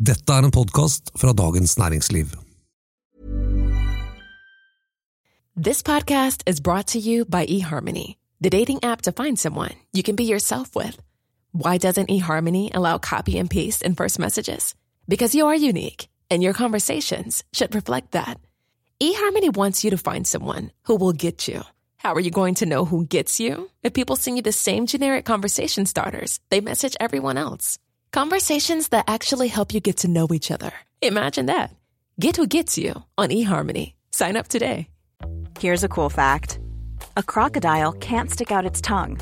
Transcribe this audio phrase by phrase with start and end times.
[0.00, 2.26] Dette er en podkast fra Dagens Næringsliv.
[5.64, 10.02] This podcast is brought to you by eHarmony, the dating app to find someone you
[10.02, 10.96] can be yourself with.
[11.52, 14.74] Why doesn't eHarmony allow copy and paste in first messages?
[15.06, 18.38] Because you are unique, and your conversations should reflect that.
[19.02, 21.60] eHarmony wants you to find someone who will get you.
[21.98, 23.68] How are you going to know who gets you?
[23.82, 27.78] If people send you the same generic conversation starters, they message everyone else.
[28.12, 30.72] Conversations that actually help you get to know each other.
[31.00, 31.70] Imagine that.
[32.18, 33.92] Get who gets you on eHarmony.
[34.10, 34.88] Sign up today.
[35.60, 36.58] Here's a cool fact
[37.16, 39.20] a crocodile can't stick out its tongue.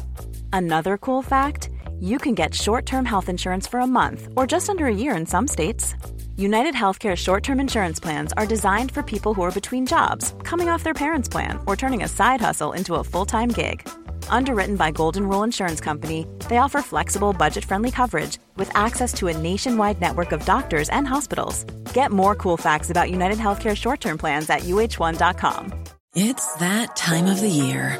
[0.54, 1.68] Another cool fact
[2.00, 5.14] you can get short term health insurance for a month or just under a year
[5.14, 5.94] in some states.
[6.36, 10.70] United Healthcare short term insurance plans are designed for people who are between jobs, coming
[10.70, 13.86] off their parents' plan, or turning a side hustle into a full time gig.
[14.30, 19.28] Underwritten by Golden Rule Insurance Company, they offer flexible, budget friendly coverage with access to
[19.28, 21.64] a nationwide network of doctors and hospitals.
[21.92, 25.72] Get more cool facts about United Healthcare short term plans at uh1.com.
[26.14, 27.98] It's that time of the year.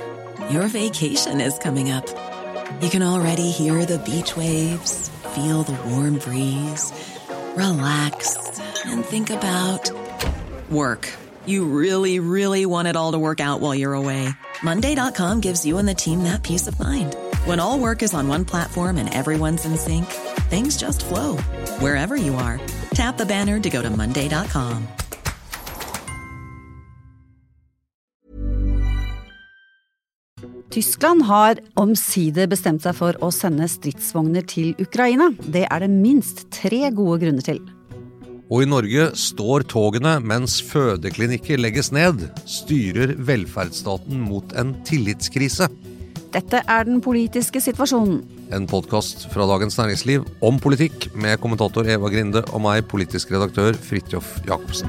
[0.50, 2.06] Your vacation is coming up.
[2.80, 6.92] You can already hear the beach waves, feel the warm breeze,
[7.54, 9.90] relax, and think about
[10.70, 11.12] work.
[11.44, 14.28] You really, really want it all to work out while you're away.
[14.62, 17.16] Monday.com gives you and the team that peace of mind.
[17.44, 20.06] When all work is on one platform and everyone's in sync,
[20.50, 21.36] things just flow
[21.80, 22.60] wherever you are.
[22.90, 24.88] Tap the banner to go to Monday.com.
[30.70, 35.30] Tyskland har omsider bestemt seg for å sende stridsvogner til Ukraina.
[35.40, 37.62] Det er det minst tre gode grunner til.
[38.48, 42.22] Og i Norge står togene mens fødeklinikker legges ned.
[42.48, 45.68] Styrer velferdsstaten mot en tillitskrise.
[46.32, 48.22] Dette er den politiske situasjonen.
[48.52, 53.76] En podkast fra Dagens Næringsliv om politikk med kommentator Eva Grinde og meg, politisk redaktør
[53.76, 54.88] Fridtjof Jacobsen.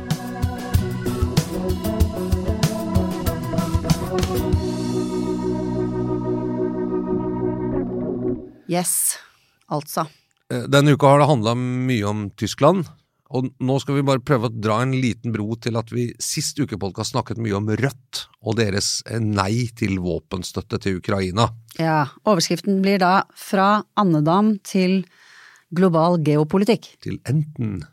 [8.70, 9.17] Yes,
[9.67, 10.05] altså.
[10.47, 12.87] Eh, Denne uka har det handla mye om Tyskland.
[13.29, 16.57] Og nå skal vi bare prøve å dra en liten bro til at vi sist
[16.57, 21.51] uke podcast snakket mye om Rødt og deres eh, nei til våpenstøtte til Ukraina.
[21.77, 25.03] Ja, overskriften blir da fra andedam til
[25.77, 26.89] global geopolitikk.
[27.05, 27.83] Til enten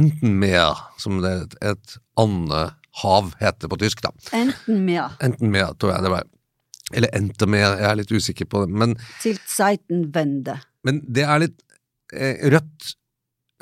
[0.00, 4.10] enten mer, som det et, et andehav heter på tysk, da.
[4.34, 6.26] Enten mer Enten mer, tror jeg det var.
[6.96, 8.74] Eller enten mer, jeg er litt usikker på det.
[8.82, 10.58] Men, til Zeitenwende.
[10.86, 11.60] men det er litt
[12.14, 12.96] eh, Rødt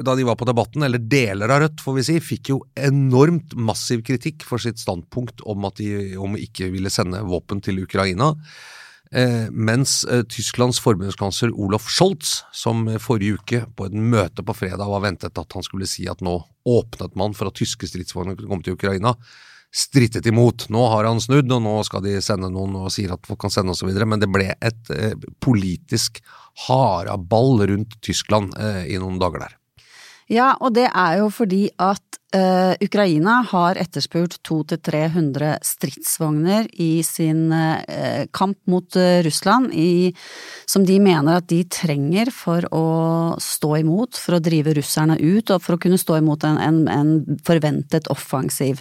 [0.03, 3.55] da de var på Debatten, eller deler av Rødt, får vi si, fikk jo enormt
[3.55, 8.33] massiv kritikk for sitt standpunkt om at de om ikke ville sende våpen til Ukraina.
[9.15, 14.91] Eh, mens eh, Tysklands forbundskansler Olof Scholz, som forrige uke på et møte på fredag
[14.91, 18.51] var ventet at han skulle si at nå åpnet man for at tyske stridsvogner kunne
[18.51, 19.15] komme til Ukraina,
[19.75, 20.69] strittet imot.
[20.75, 23.55] Nå har han snudd, og nå skal de sende noen og sier at folk kan
[23.55, 26.23] sende osv., men det ble et eh, politisk
[26.67, 29.61] haraball rundt Tyskland eh, i noen dager der.
[30.33, 37.53] Ja, og det er jo fordi at uh, Ukraina har etterspurt 200-300 stridsvogner i sin
[37.53, 40.15] uh, kamp mot uh, Russland, i,
[40.65, 42.87] som de mener at de trenger for å
[43.37, 46.81] stå imot, for å drive russerne ut, og for å kunne stå imot en, en,
[46.89, 48.81] en forventet offensiv.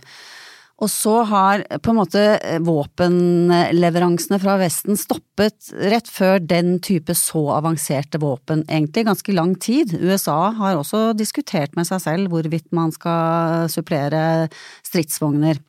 [0.81, 2.21] Og så har på en måte
[2.65, 9.93] våpenleveransene fra Vesten stoppet rett før den type så avanserte våpen, egentlig ganske lang tid.
[10.01, 14.49] USA har også diskutert med seg selv hvorvidt man skal supplere
[14.87, 15.61] stridsvogner.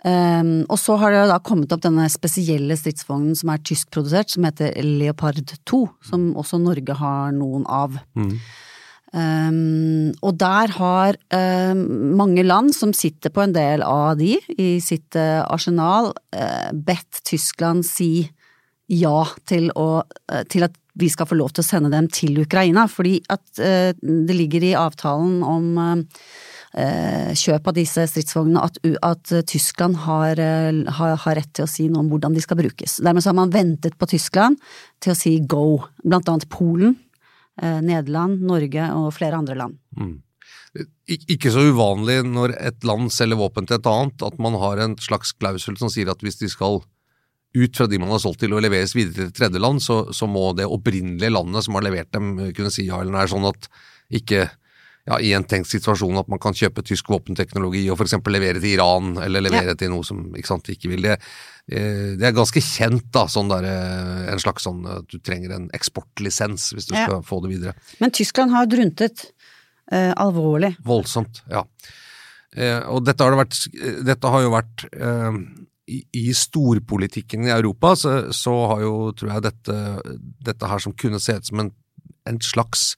[0.00, 4.46] Um, og så har det da kommet opp denne spesielle stridsvognen som er tyskprodusert, som
[4.48, 7.98] heter Leopard 2, som også Norge har noen av.
[8.16, 8.36] Mm.
[9.10, 11.80] Um, og der har um,
[12.14, 17.18] mange land som sitter på en del av de i sitt uh, arsenal, uh, bedt
[17.26, 18.28] Tyskland si
[18.90, 22.38] ja til, å, uh, til at vi skal få lov til å sende dem til
[22.42, 22.86] Ukraina.
[22.90, 25.78] Fordi at det ligger i avtalen om
[27.40, 28.76] kjøp av disse stridsvognene at,
[29.06, 30.42] at Tyskland har,
[30.98, 32.98] har, har, rett til å si noe om hvordan de skal brukes.
[33.06, 34.58] Dermed har man ventet på Tyskland
[35.00, 36.98] til å si go, blant annet Polen
[37.60, 39.78] Nederland, Norge og flere andre land.
[39.98, 40.18] Mm.
[41.10, 44.94] Ikke så uvanlig når et land selger våpen til et annet, at man har en
[45.02, 46.80] slags klausul som sier at hvis de skal
[47.50, 50.28] ut fra de man har solgt til og leveres videre til et tredjeland, så, så
[50.30, 53.66] må det opprinnelige landet som har levert dem kunne si ja eller nei, sånn at
[54.20, 54.46] ikke
[55.10, 58.16] ja, i en tenkt situasjon at man kan kjøpe tysk våpenteknologi og f.eks.
[58.30, 59.78] levere til Iran, eller levere ja.
[59.78, 61.18] til noe som ikke sant, ikke vil det.
[61.70, 63.66] Det er ganske kjent, da, sånn der,
[64.32, 67.04] en slags sånn at du trenger en eksportlisens hvis du ja.
[67.06, 67.74] skal få det videre.
[68.02, 69.28] Men Tyskland har druntet.
[69.90, 70.76] eh, alvorlig.
[70.86, 71.64] Voldsomt, ja.
[72.56, 73.58] Eh, og dette har, det vært,
[74.06, 75.38] dette har jo vært eh,
[75.90, 79.76] i, i, storpolitikken i Europa, så, så, har jo, tror jeg, dette,
[80.46, 81.72] dette her som kunne se ut som en,
[82.30, 82.92] en slags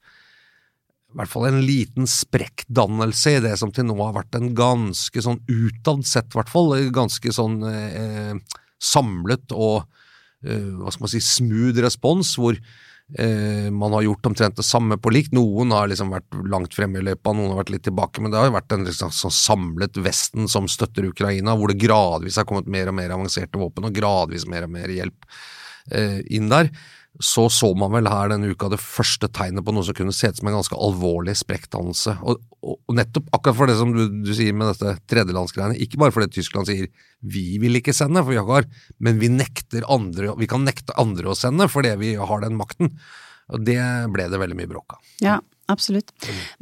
[1.13, 5.25] i hvert fall en liten sprekkdannelse i det som til nå har vært en ganske
[5.25, 8.33] sånn utad sett, i hvert fall, ganske sånn eh,
[8.83, 9.85] samlet og
[10.47, 12.59] eh, hva skal man si, smooth respons, hvor
[13.19, 15.35] Eh, man har gjort omtrent det samme på likt.
[15.37, 18.41] Noen har liksom vært langt fremme i løypa, noen har vært litt tilbake, men det
[18.41, 22.71] har vært en liksom, sånn samlet Vesten som støtter Ukraina, hvor det gradvis har kommet
[22.73, 25.29] mer og mer avanserte våpen, og gradvis mer og mer hjelp
[25.93, 26.73] eh, inn der
[27.21, 30.31] så så man vel her denne uka det første tegnet på noe som kunne se
[30.33, 32.15] ut som en ganske alvorlig sprekkdannelse.
[32.25, 36.15] Og, og, nettopp akkurat for det som du, du sier med dette tredjelandsgreiene, ikke bare
[36.15, 36.89] fordi Tyskland sier
[37.21, 38.69] vi vil ikke sende, for vi har,
[38.99, 39.31] men vi
[39.85, 42.95] andre, vi kan nekte andre å sende fordi vi har den makten.
[43.53, 43.81] Og det
[44.15, 45.01] ble det veldig mye bråk av.
[45.21, 45.39] Ja,
[45.71, 46.13] absolutt.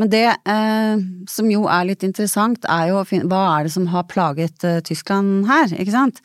[0.00, 4.08] Men det eh, som jo er litt interessant, er jo hva er det som har
[4.10, 6.24] plaget eh, Tyskland her, ikke sant?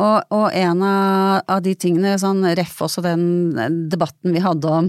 [0.00, 3.26] Og, og en av, de tingene, sånn ref også den
[3.92, 4.88] debatten vi hadde om,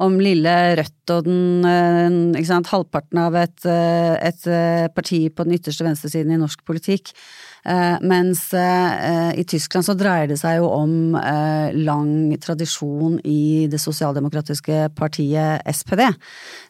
[0.00, 5.26] om lille Rødt og den eh, ikke sant, halvparten av et, eh, et eh, parti
[5.28, 7.14] på den ytterste venstresiden i norsk politikk.
[7.60, 15.60] Mens i Tyskland så dreier det seg jo om lang tradisjon i det sosialdemokratiske partiet
[15.68, 16.06] SPD,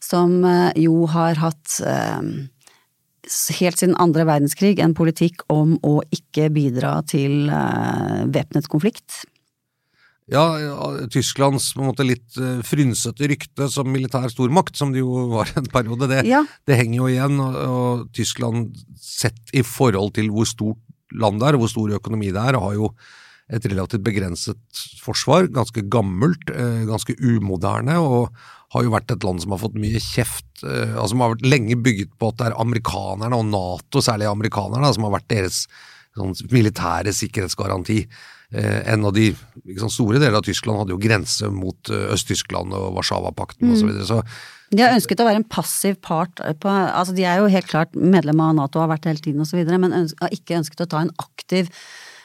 [0.02, 0.43] som
[0.75, 1.76] jo har hatt
[3.58, 9.22] helt siden andre verdenskrig en politikk om å ikke bidra til uh, væpnet konflikt.
[10.31, 10.44] Ja,
[11.11, 15.50] Tysklands på en måte litt uh, frynsete rykte som militær stormakt, som det jo var
[15.58, 16.44] en periode, det, ja.
[16.70, 17.40] det henger jo igjen.
[17.43, 20.78] Og, og, Tyskland sett i forhold til hvor stort
[21.11, 22.93] land det er, og hvor stor økonomi det er, har jo
[23.50, 28.31] et relativt begrenset forsvar, ganske gammelt, uh, ganske umoderne, og
[28.70, 31.49] har jo vært et land som har fått mye kjeft, eh, altså som har vært
[31.50, 35.64] lenge bygget på at det er amerikanerne, og Nato, særlig amerikanerne, som har vært deres
[36.14, 38.05] sånn, militære sikkerhetsgaranti.
[38.55, 39.32] Eh, en av de
[39.64, 43.75] liksom, store deler av Tyskland hadde jo grense mot Øst-Tyskland og Warszawapakten mm.
[43.75, 43.82] osv.
[43.82, 44.23] Så, videre, så
[44.70, 47.97] de har ønsket å være en passiv part på, altså De er jo helt klart
[47.99, 50.85] medlem av Nato og har vært det hele tiden osv., men ønsker, har ikke ønsket
[50.87, 51.73] å ta en aktiv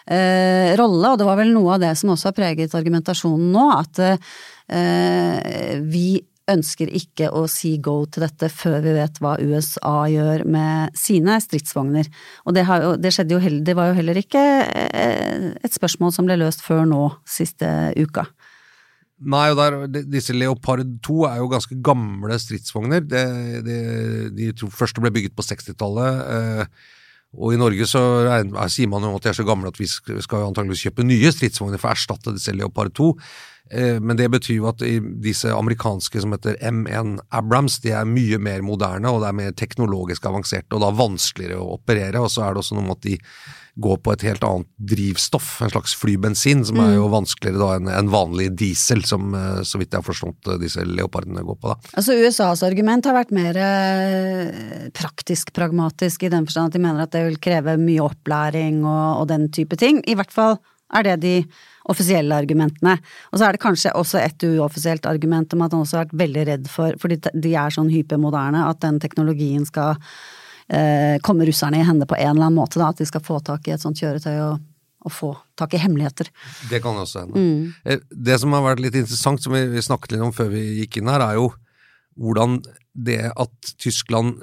[0.05, 1.11] eh, rolle.
[1.11, 5.75] Og det var vel noe av det som også har preget argumentasjonen nå, at eh,
[5.85, 6.07] vi
[6.51, 11.39] ønsker ikke å si go til dette før vi vet hva USA gjør med sine
[11.41, 12.09] stridsvogner.
[12.45, 16.29] Og det, har, det, jo heller, det, var jo heller ikke eh, et spørsmål som
[16.29, 18.27] ble løst før nå, siste uka.
[19.25, 23.05] Nei, og der, disse Leopard 2 er jo ganske gamle stridsvogner.
[23.07, 23.23] De,
[23.65, 23.79] de,
[24.35, 26.67] de første ble bygget på 60-tallet.
[27.35, 28.01] Og i Norge så
[28.71, 31.81] sier man jo at de er så gamle at vi skal, antageligvis kjøpe nye stridsvogner
[31.81, 33.09] for å erstatte disse Leopard 2.
[33.71, 34.83] Eh, men det betyr jo at
[35.23, 39.55] disse amerikanske som heter M1 Abrams, de er mye mer moderne og det er mer
[39.57, 42.23] teknologisk avanserte og da vanskeligere å operere.
[42.23, 43.17] Og så er det også noe med at de
[43.75, 47.15] går på et helt annet drivstoff, en slags flybensin, som er jo mm.
[47.15, 50.85] vanskeligere da enn en vanlig diesel, som eh, så vidt jeg har forstått eh, disse
[50.87, 51.73] leopardene går på.
[51.73, 51.95] da.
[51.99, 53.59] Altså USAs argument har vært mer
[54.95, 59.21] praktisk pragmatisk i den forstand at de mener at det vil kreve mye opplæring og,
[59.21, 59.99] og den type ting.
[60.07, 60.57] I hvert fall
[60.93, 61.35] er det de
[61.89, 62.97] offisielle argumentene.
[63.31, 66.19] Og så er det kanskje også et uoffisielt argument om at han også har vært
[66.23, 69.99] veldig redd for, fordi de er sånn hypermoderne, at den teknologien skal
[70.71, 72.89] eh, komme russerne i hende på en eller annen måte, da.
[72.89, 74.63] At de skal få tak i et sånt kjøretøy og,
[75.05, 76.31] og få tak i hemmeligheter.
[76.71, 77.39] Det kan også hende.
[77.41, 77.73] Mm.
[77.85, 81.01] Eh, det som har vært litt interessant, som vi, snakket litt om før vi gikk
[81.01, 81.51] inn her, er jo
[82.15, 82.61] hvordan
[82.95, 84.37] det at Tyskland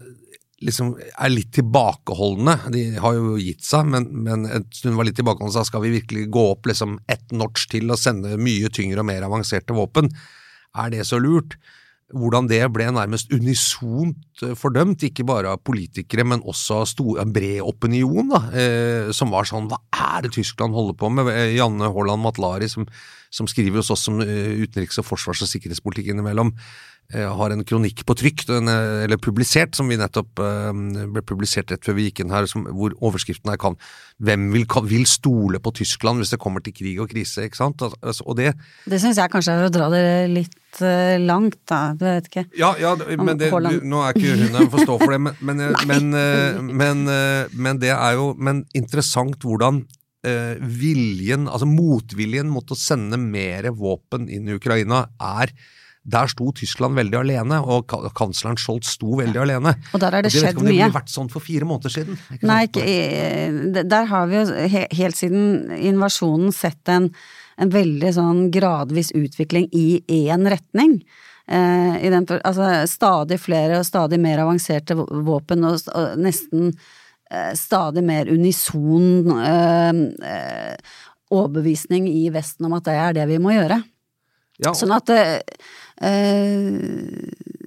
[0.63, 2.55] liksom er litt tilbakeholdne.
[2.71, 5.55] De har jo gitt seg, men, men en stund var litt tilbakeholdne.
[5.57, 9.09] Så skal vi virkelig gå opp liksom ett notch til og sende mye tyngre og
[9.09, 10.13] mer avanserte våpen?
[10.79, 11.57] Er det så lurt?
[12.13, 17.33] Hvordan det ble nærmest unisont eh, fordømt, ikke bare av politikere, men også av en
[17.35, 21.31] bred opinion, da, eh, som var sånn Hva er det Tyskland holder på med?
[21.33, 22.87] Eh, Janne Haaland Matlari, som,
[23.33, 26.53] som skriver hos oss om eh, utenriks-, og forsvars- og sikkerhetspolitikk innimellom,
[27.13, 30.71] har en kronikk på trykk, eller publisert, som vi nettopp eh,
[31.13, 33.77] ble publisert rett før vi gikk inn her, som, hvor overskriften er kan,
[34.23, 37.59] 'Hvem vil, kan, vil, stole på Tyskland hvis det kommer til krig og krise?' ikke
[37.59, 37.83] sant?
[37.83, 38.55] Altså, og det
[38.87, 40.81] Det syns jeg kanskje er å dra det litt
[41.21, 41.93] langt, da.
[41.93, 42.47] Du vet ikke.
[42.57, 45.21] Ja, ja men det, du, nå er ikke hun her for å stå for det,
[45.21, 47.05] men, men, men, men,
[47.53, 49.85] men, det er jo men interessant hvordan
[50.23, 55.51] viljen, altså motviljen mot å sende mer våpen inn i Ukraina er
[56.03, 59.45] der sto Tyskland veldig alene, og kansleren Scholz sto veldig ja.
[59.47, 59.75] alene.
[59.95, 60.65] Og der har det, skjedd mye.
[60.67, 62.19] Det ville vært sånn for fire måneder siden.
[62.35, 65.45] Ikke Nei, ikke, der har vi jo helt siden
[65.79, 67.13] invasjonen sett en,
[67.63, 70.99] en veldig sånn gradvis utvikling i én retning.
[71.47, 76.71] Eh, i den, altså, stadig flere og stadig mer avanserte våpen, og, og nesten
[77.31, 80.93] eh, stadig mer unison eh, eh,
[81.33, 83.83] overbevisning i Vesten om at det er det vi må gjøre.
[84.63, 84.75] Ja.
[84.77, 85.41] Sånn at eh,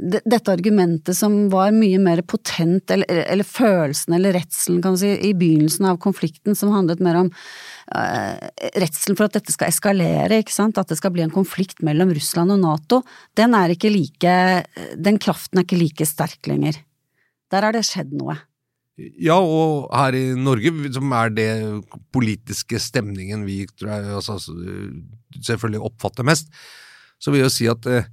[0.06, 5.12] dette argumentet som var mye mer potent, eller, eller følelsen eller redselen, kan du si,
[5.30, 8.36] i begynnelsen av konflikten, som handlet mer om uh,
[8.76, 12.12] redselen for at dette skal eskalere, ikke sant, at det skal bli en konflikt mellom
[12.16, 13.02] Russland og Nato,
[13.40, 14.36] den er ikke like
[15.00, 16.78] Den kraften er ikke like sterk lenger.
[17.54, 18.38] Der har det skjedd noe.
[18.96, 21.50] Ja, og her i Norge, som er det
[22.16, 24.38] politiske stemningen vi jeg, altså,
[25.36, 26.48] selvfølgelig oppfatter mest,
[27.20, 28.08] så vil jeg jo si at eh,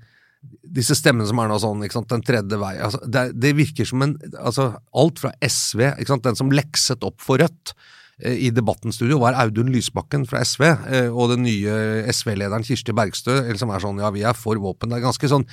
[0.73, 3.89] disse stemmene som er nå sånn, ikke sant, den tredje vei altså, det, det, virker
[3.89, 7.75] som en altså, Alt fra SV, ikke sant, den som lekset opp for Rødt
[8.23, 11.77] eh, i Debattens studio, var Audun Lysbakken fra SV, eh, og den nye
[12.13, 14.93] SV-lederen Kirsti Bergstø, som er sånn ja, vi er for våpen.
[14.93, 15.47] Det er ganske sånn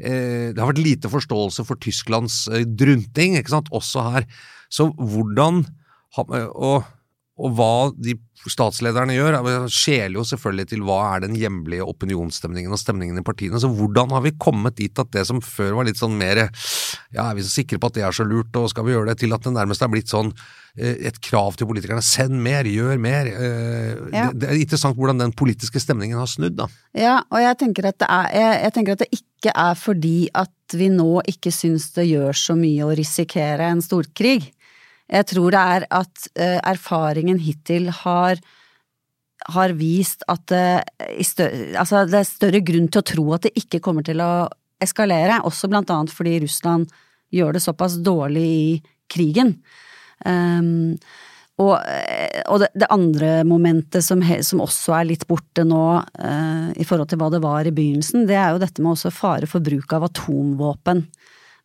[0.00, 4.28] eh, Det har vært lite forståelse for Tysklands eh, drunting, ikke sant, også her.
[4.72, 5.64] Så hvordan
[6.14, 6.84] og,
[7.34, 8.14] og hva de
[8.46, 9.36] statslederne gjør,
[9.72, 13.58] skjeler jo selvfølgelig til hva er den hjemlige opinionsstemningen og stemningen i partiene.
[13.58, 17.24] Så hvordan har vi kommet dit at det som før var litt sånn mer ja,
[17.24, 19.18] er vi så sikre på at det er så lurt, og skal vi gjøre det,
[19.24, 20.30] til at det nærmest er blitt sånn
[20.78, 22.04] eh, et krav til politikerne.
[22.06, 23.32] Send mer, gjør mer.
[23.32, 24.28] Eh, ja.
[24.30, 26.68] Det, er interessant hvordan den politiske stemningen har snudd, da.
[26.94, 30.18] Ja, og jeg tenker at det, er, jeg, jeg tenker at det ikke er fordi
[30.44, 34.52] at vi nå ikke syns det gjør så mye å risikere en storkrig.
[35.12, 38.40] Jeg tror det er at uh, erfaringen hittil har,
[39.52, 40.66] har vist at det,
[41.28, 44.48] større, altså det er større grunn til å tro at det ikke kommer til å
[44.84, 46.88] eskalere, også blant annet fordi Russland
[47.34, 48.66] gjør det såpass dårlig i
[49.10, 49.56] krigen.
[50.24, 50.96] Um,
[51.60, 56.70] og, eh, og det, det, andre momentet som, som, også er litt borte nå uh,
[56.74, 59.46] i forhold til hva det var i begynnelsen, det er jo dette med også fare
[59.50, 61.04] for bruk av atomvåpen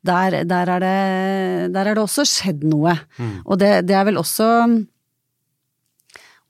[0.06, 2.96] der, der, er, det, der er det også skjedd noe.
[3.18, 3.34] Mm.
[3.46, 4.48] Og det, det, er vel også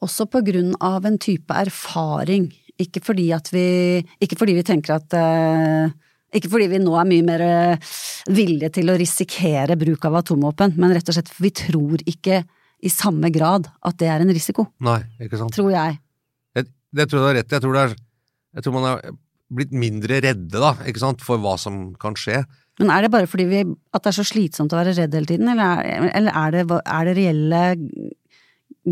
[0.06, 2.50] også på grunn av en type erfaring.
[2.79, 5.91] Ikke fordi at vi Ikke fordi vi tenker at uh,
[6.32, 7.89] Ikke fordi vi nå er mye mer uh,
[8.32, 12.44] villige til å risikere bruk av atomvåpen, men rett og slett for vi tror ikke
[12.79, 14.70] i samme grad at det er en risiko.
[14.86, 15.51] Nei, ikke sant.
[15.51, 15.98] Tror jeg.
[16.56, 17.58] jeg det tror jeg du har rett i.
[17.60, 17.98] Jeg
[18.56, 19.18] jeg tror man er
[19.50, 22.44] blitt mindre redde, da, ikke sant, for hva som kan skje.
[22.79, 25.27] Men er det bare fordi vi, at det er så slitsomt å være redd hele
[25.27, 27.63] tiden, eller er, eller er, det, er det, reelle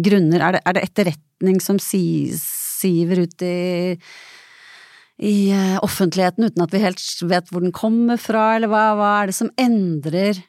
[0.07, 0.43] grunner?
[0.43, 2.01] Er det, er det etterretning som si,
[2.35, 3.55] siver ut i,
[5.23, 9.13] i uh, offentligheten uten at vi helt vet hvor den kommer fra, eller hva, hva
[9.21, 10.43] er det som endrer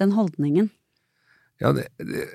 [0.00, 0.72] den holdningen?
[1.56, 2.26] Ja, det, det,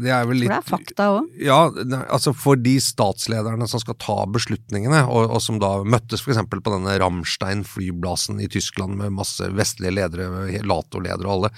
[0.00, 1.32] det, er vel litt For det er fakta òg?
[1.44, 1.58] Ja,
[2.06, 6.40] altså for de statslederne som skal ta beslutningene, og, og som da møttes f.eks.
[6.48, 11.52] på denne Ramstein-flyplassen i Tyskland med masse vestlige ledere, Lato-ledere og alle,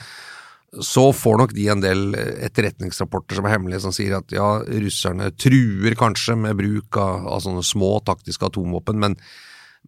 [0.83, 4.49] så får nok de en del etterretningsrapporter som er hemmelige, som sier at ja,
[4.83, 9.14] russerne truer kanskje med bruk av, av sånne små taktiske atomvåpen, men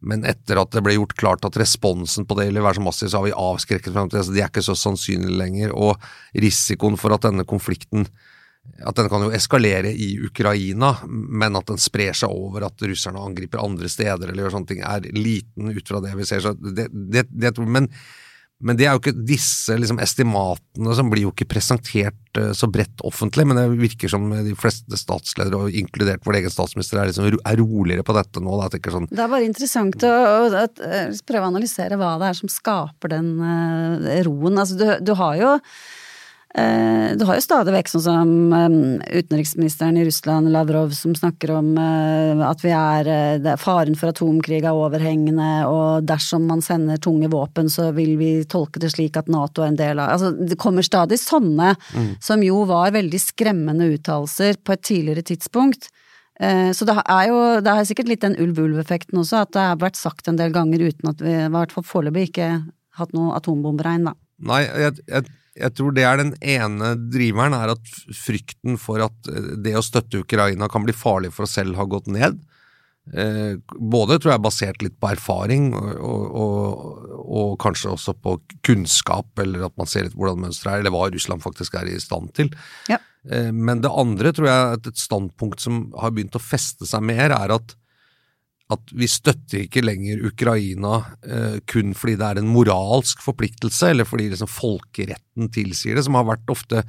[0.04, 3.10] men etter at det ble gjort klart at responsen på det ville være så massiv,
[3.10, 4.24] så har vi avskrekket frem til det.
[4.26, 5.72] Så de er ikke så sannsynlige lenger.
[5.72, 5.96] Og
[6.36, 8.04] risikoen for at denne konflikten
[8.82, 13.22] at den kan jo eskalere i Ukraina, men at den sprer seg over at russerne
[13.22, 16.42] angriper andre steder eller gjør sånne ting, er liten ut fra det vi ser.
[16.44, 17.88] Så det, det, det, men
[18.64, 22.68] men det er jo ikke disse liksom, estimatene som blir jo ikke presentert uh, så
[22.72, 27.10] bredt offentlig, men det virker som de fleste statsledere, og inkludert vår egen statsminister, er,
[27.10, 28.56] liksom, er roligere på dette nå.
[28.62, 29.10] Da, sånn.
[29.12, 33.16] Det er bare interessant å, å, å, prøve å analysere hva det er som skaper
[33.18, 34.56] den uh, roen.
[34.56, 36.05] Altså, du, du har jo Eh,
[36.56, 38.76] du har jo stadig vekk sånn som eh,
[39.20, 44.76] utenriksministeren i Russland, Lavrov, som snakker om eh, at vi er faren for atomkrig er
[44.76, 49.64] overhengende, og dersom man sender tunge våpen, så vil vi tolke det slik at Nato
[49.64, 52.10] er en del av Altså, det kommer stadig sånne, mm.
[52.24, 55.90] som jo var veldig skremmende uttalelser på et tidligere tidspunkt.
[56.38, 59.98] Så det er jo det er sikkert litt den ulv-ulv-effekten også, at det har vært
[59.98, 62.50] sagt en del ganger uten at vi i hvert fall foreløpig ikke
[63.00, 64.14] hatt noe atombomberegn, da.
[64.46, 65.24] Nei, jeg, jeg
[65.56, 69.84] jeg tror det er den ene driveren, er at frykten for at eh, det å
[69.84, 72.38] støtte Ukraina kan bli farlig for oss selv, har gått ned.
[73.14, 78.36] Eh, både tror jeg basert litt på erfaring, og, og, og, kanskje også på
[78.66, 82.00] kunnskap, eller at man ser litt hvordan mønsteret er, eller hva Russland faktisk er i
[82.02, 82.50] stand til.
[82.90, 83.00] Ja.
[83.30, 87.04] Eh, men det andre tror jeg at et standpunkt som har begynt å feste seg
[87.06, 87.76] mer, er at
[88.72, 94.08] at vi støtter ikke lenger Ukraina eh, kun fordi det er en moralsk forpliktelse, eller
[94.08, 96.82] fordi liksom folkeretten tilsier det, som har vært ofte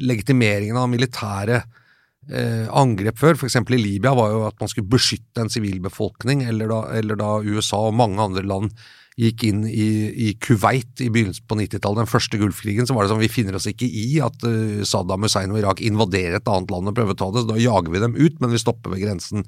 [0.00, 3.36] legitimeringen av militære eh, angrep før.
[3.36, 7.84] Eksempel i Libya var jo at man skulle beskytte en sivilbefolkning, eller, eller, da USA
[7.90, 8.72] og mange andre land
[9.20, 9.88] gikk inn i,
[10.26, 13.60] i Kuwait i begynnelsen på 90-tallet, den første Gulfkrigen, så var det sånn vi finner
[13.60, 17.14] oss ikke i at uh, Saddam Hussein og Irak invaderer et annet land og prøver
[17.14, 19.46] å ta det, så da jager vi dem ut, men vi stopper ved grensen.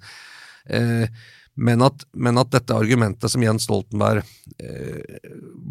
[0.70, 1.08] Uh,
[1.56, 4.20] men at, men at, dette argumentet som Jens Stoltenberg
[4.60, 5.20] eh,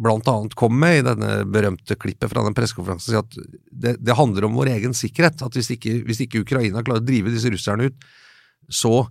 [0.10, 3.38] annet kom med i denne berømte klippet fra den pressekonferansen, at
[3.70, 5.44] det, det, handler om vår egen sikkerhet.
[5.46, 8.10] At hvis ikke, hvis ikke Ukraina klarer å drive disse russerne ut,
[8.66, 9.06] så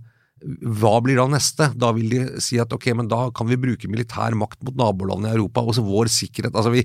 [0.45, 1.71] hva blir da neste?
[1.79, 5.31] Da vil de si at ok, men da kan vi bruke militær makt mot nabolandene
[5.31, 5.63] i Europa.
[5.63, 6.59] Også vår sikkerhet.
[6.59, 6.83] Altså vi,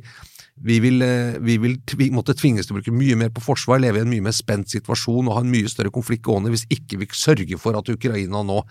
[0.61, 3.79] vi vil, eh, vi vil tvi, måtte tvinges til å bruke mye mer på forsvar,
[3.79, 6.67] leve i en mye mer spent situasjon og ha en mye større konflikt gående hvis
[6.73, 8.61] ikke vi sørger for at Ukraina nå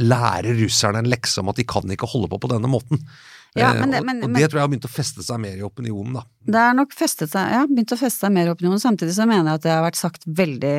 [0.00, 3.00] lærer russerne en lekse om at de kan ikke holde på på denne måten.
[3.58, 5.56] Ja, men, det, men, og, og, det tror jeg har begynt å feste seg mer
[5.58, 6.22] i opinionen, da.
[6.46, 8.78] Det har nok festet seg, ja, begynt å feste seg mer i opinionen.
[8.78, 10.76] Samtidig så mener jeg at det har vært sagt veldig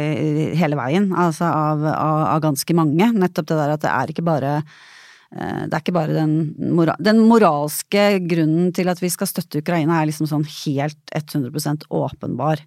[0.61, 3.11] hele veien, altså av, av, av ganske mange.
[3.11, 4.90] Nettopp det der at det er ikke bare Eh,
[5.31, 6.31] det er ikke bare den,
[6.75, 11.87] mora den, moralske grunnen til at vi skal støtte Ukraina er liksom sånn helt 100
[11.87, 12.59] åpenbar.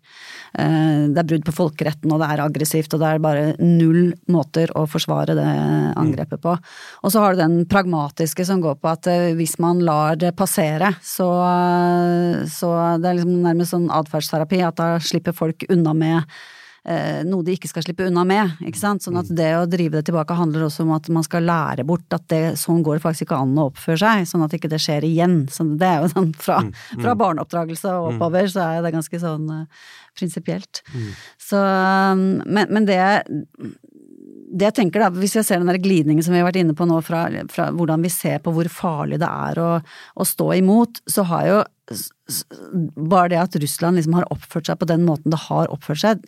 [0.56, 4.14] Eh, det er brudd på folkeretten, og det er aggressivt, og det er bare null
[4.32, 5.50] måter å forsvare det
[6.00, 6.56] angrepet på.
[7.04, 10.32] Og så har du den pragmatiske som går på at eh, hvis man lar det
[10.38, 11.28] passere, så,
[12.48, 16.63] så det er liksom nærmest sånn atferdsterapi, at da slipper folk unna med eh,
[17.24, 18.58] noe de ikke skal slippe unna med.
[18.68, 19.04] ikke sant?
[19.04, 19.36] Sånn at mm.
[19.38, 22.42] det å drive det tilbake handler også om at man skal lære bort at det,
[22.60, 25.38] sånn går det faktisk ikke an å oppføre seg, sånn at ikke det skjer igjen.
[25.52, 27.04] Så det er jo sånn fra, mm, mm.
[27.06, 29.88] fra barneoppdragelse og oppover, så er det ganske sånn uh,
[30.18, 30.84] prinsipielt.
[31.40, 31.62] Så
[32.44, 33.00] men, men det
[34.54, 36.76] det jeg tenker da, Hvis jeg ser den der glidningen som vi har vært inne
[36.76, 40.52] på nå, fra, fra hvordan vi ser på hvor farlig det er å, å stå
[40.60, 41.62] imot, så har jo
[42.96, 46.22] bare det at Russland liksom har oppført seg på den måten det har oppført seg,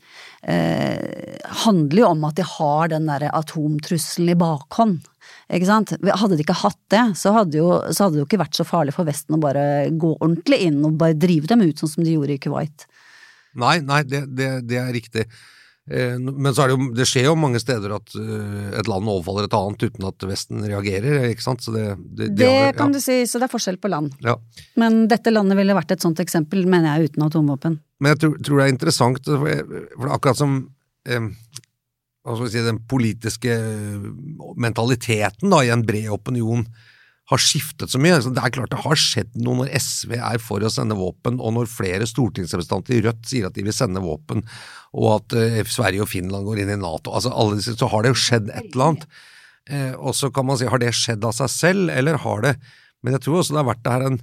[0.44, 5.06] eh, handler jo om at de har den derre atomtrusselen i bakhånd.
[5.48, 5.94] Ikke sant?
[5.96, 8.66] Hadde de ikke hatt det, så hadde, jo, så hadde det jo ikke vært så
[8.68, 12.06] farlig for Vesten å bare gå ordentlig inn og bare drive dem ut, sånn som
[12.06, 12.86] de gjorde i Kuwait.
[13.56, 15.24] Nei, nei, det, det, det er riktig.
[15.90, 19.06] Eh, men så er det jo, det skjer jo mange steder at eh, et land
[19.06, 21.62] overfaller et annet uten at Vesten reagerer, ikke sant.
[21.70, 21.84] det,
[22.18, 22.98] det, det har, kan ja.
[22.98, 24.16] du si, så det er forskjell på land.
[24.26, 24.34] Ja.
[24.82, 27.78] Men dette landet ville vært et sånt eksempel, mener jeg, uten atomvåpen.
[28.02, 30.58] Men jeg tror, tror det er interessant, for, det er akkurat som
[31.06, 31.30] eh,
[32.26, 33.56] hva skal vi si, den politiske
[34.58, 36.66] mentaliteten da, i en bred opinion
[37.26, 38.18] har skiftet så mye.
[38.22, 41.56] Det er klart det har skjedd noe når SV er for å sende våpen, og
[41.56, 44.44] når flere stortingsrepresentanter i Rødt sier at de vil sende våpen,
[44.94, 47.10] og at uh, Sverige og Finland går inn i Nato.
[47.10, 49.08] Altså, alle så har det jo skjedd et eller annet.
[49.66, 52.52] Eh, og så kan man si, har det skjedd av seg selv, eller har det
[53.02, 54.20] Men jeg tror også det har vært det her en,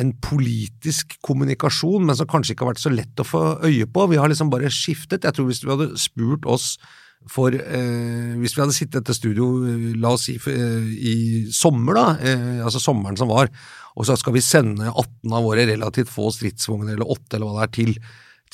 [0.00, 4.06] en politisk kommunikasjon, men som kanskje ikke har vært så lett å få øye på.
[4.10, 5.24] Vi har liksom bare skiftet.
[5.24, 6.74] Jeg tror hvis du hadde spurt oss
[7.26, 11.16] for eh, hvis vi hadde sittet til studio, eh, la oss si eh, i
[11.54, 13.50] sommer, da, eh, altså sommeren som var,
[13.98, 17.58] og så skal vi sende 18 av våre relativt få stridsvogner, eller 8 eller hva
[17.58, 17.92] det er, til,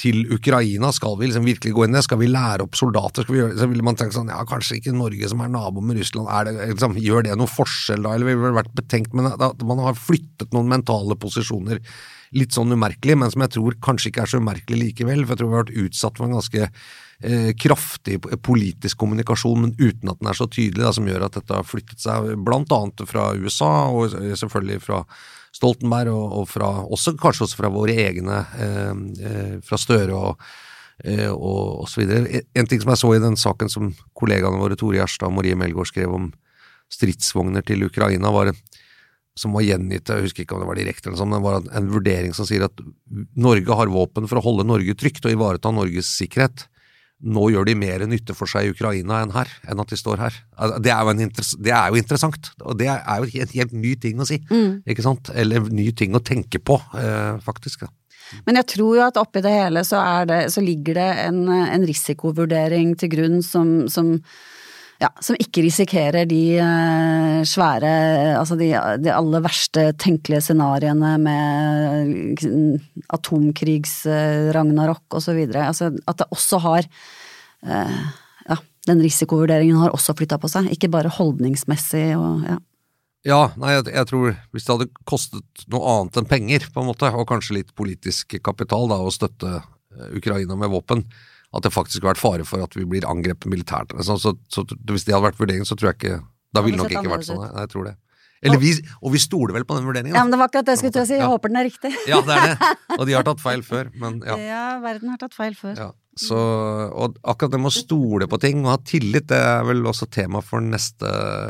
[0.00, 2.06] til Ukraina, skal vi liksom virkelig gå inn i det?
[2.08, 3.26] Skal vi lære opp soldater?
[3.26, 5.84] Skal vi gjøre, så ville man tenke sånn, ja, kanskje ikke Norge som er nabo
[5.84, 8.16] med Russland, det, liksom, gjør det noen forskjell da?
[8.16, 11.84] Eller vi ville vært betenkt, men at man har flyttet noen mentale posisjoner
[12.34, 15.42] litt sånn umerkelig, men som jeg tror kanskje ikke er så umerkelig likevel, for jeg
[15.42, 16.70] tror vi har vært utsatt for en ganske
[17.24, 21.38] eh, kraftig politisk kommunikasjon, men uten at den er så tydelig, da, som gjør at
[21.38, 25.02] dette har flyttet seg blant annet fra USA, og selvfølgelig fra
[25.54, 28.94] Stoltenberg, og, og fra, også, kanskje også fra våre egne, eh,
[29.30, 30.46] eh fra Støre og
[31.04, 32.44] eh, og, og så videre.
[32.54, 35.58] En ting som jeg så i den saken som kollegaene våre Tore Gjerstad og Marie
[35.58, 36.32] Melgaard skrev om
[36.92, 38.52] stridsvogner til Ukraina, var
[39.34, 41.88] som var gjengitt, jeg husker ikke om det var direkte eller sånn, det var en
[41.90, 42.82] vurdering som sier at
[43.34, 46.68] Norge har våpen for å holde Norge trygt og ivareta Norges sikkerhet
[47.24, 50.20] nå gjør de mer nytte for seg i Ukraina enn her, enn at de står
[50.20, 50.38] her.
[50.54, 53.94] Altså, det er jo, det er jo interessant, og det er jo en helt ny
[54.00, 54.84] ting å si, mm.
[54.92, 55.32] ikke sant?
[55.34, 57.86] Eller ny ting å tenke på, eh, faktisk.
[57.86, 57.92] Da.
[58.48, 61.86] Men jeg tror jo at oppi det hele så, det, så ligger det en, en,
[61.88, 64.16] risikovurdering til grunn som, som
[65.04, 67.92] ja, som ikke risikerer de uh, svære
[68.38, 72.44] Altså de, de, aller verste tenkelige scenarioene med
[73.14, 75.40] atomkrigs-ragnarok uh, osv.
[75.52, 76.82] Altså at det også har
[77.64, 82.58] Ja, den risikovurderingen har også flytta på seg, ikke bare holdningsmessig og ja.
[83.24, 86.90] Ja, nei, jeg, jeg, tror hvis det hadde kostet noe annet enn penger, på en
[86.90, 89.62] måte, og kanskje litt politisk kapital, da, å støtte
[90.12, 91.06] Ukraina med våpen,
[91.54, 93.94] at det faktisk har vært fare for at vi blir angrepet militært.
[94.06, 96.16] Så, så, så, hvis det hadde vært vurderingen, så tror jeg ikke
[96.54, 97.42] Da ville det nok ikke vært sånn.
[97.42, 97.96] Nei, jeg tror det.
[98.44, 100.14] Eller vi, og vi stoler vel på den vurderingen.
[100.14, 101.16] Ja, men Det var akkurat det jeg skulle til å si.
[101.16, 101.32] Jeg ja.
[101.32, 101.92] håper den er riktig.
[102.10, 102.72] Ja, det er det.
[102.98, 103.88] Og de har tatt feil før.
[104.00, 104.36] Men ja.
[104.36, 105.78] ja verden har tatt feil før.
[105.80, 105.90] Ja.
[106.14, 106.38] Så,
[106.94, 110.06] og akkurat det med å stole på ting og ha tillit, det er vel også
[110.14, 111.08] tema for neste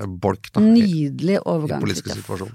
[0.08, 0.48] bolk.
[0.54, 0.62] da.
[0.64, 1.82] Nydelig overgang.
[1.82, 2.54] I politiske situasjoner.